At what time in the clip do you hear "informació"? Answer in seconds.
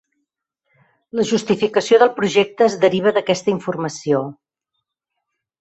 3.57-4.27